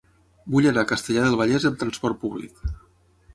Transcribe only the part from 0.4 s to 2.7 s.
Vull anar a Castellar del Vallès amb trasport públic.